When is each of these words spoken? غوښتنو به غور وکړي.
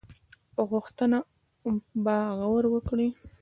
غوښتنو 0.69 1.19
به 2.03 2.15
غور 2.37 2.63
وکړي. 2.69 3.07